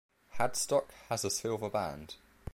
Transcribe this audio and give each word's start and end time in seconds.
Hadstock 0.39 0.89
has 1.09 1.23
a 1.23 1.29
silver 1.29 1.69
band. 1.69 2.15